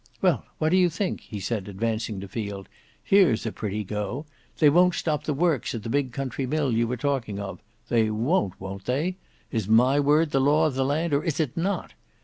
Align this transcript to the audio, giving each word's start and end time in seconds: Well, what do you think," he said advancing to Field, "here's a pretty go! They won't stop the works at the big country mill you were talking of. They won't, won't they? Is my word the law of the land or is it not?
Well, 0.19 0.45
what 0.57 0.69
do 0.69 0.77
you 0.77 0.89
think," 0.89 1.21
he 1.21 1.39
said 1.39 1.67
advancing 1.67 2.19
to 2.21 2.27
Field, 2.27 2.67
"here's 3.03 3.45
a 3.45 3.51
pretty 3.51 3.83
go! 3.83 4.25
They 4.57 4.67
won't 4.67 4.95
stop 4.95 5.25
the 5.25 5.33
works 5.35 5.75
at 5.75 5.83
the 5.83 5.89
big 5.91 6.11
country 6.11 6.47
mill 6.47 6.71
you 6.71 6.87
were 6.87 6.97
talking 6.97 7.39
of. 7.39 7.61
They 7.87 8.09
won't, 8.09 8.59
won't 8.59 8.85
they? 8.85 9.17
Is 9.51 9.67
my 9.67 9.99
word 9.99 10.31
the 10.31 10.41
law 10.41 10.65
of 10.65 10.73
the 10.73 10.85
land 10.85 11.13
or 11.13 11.23
is 11.23 11.39
it 11.39 11.55
not? 11.55 11.93